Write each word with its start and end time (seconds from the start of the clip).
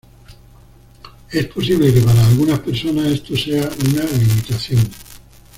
Es 1.31 1.45
posible 1.45 1.93
que 1.93 2.01
para 2.01 2.25
algunas 2.25 2.57
personas 2.57 3.05
esto 3.13 3.37
sea 3.37 3.69
una 3.93 4.03
limitación. 4.05 4.81